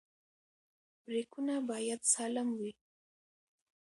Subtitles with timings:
[1.03, 2.71] برېکونه باید سالم وي.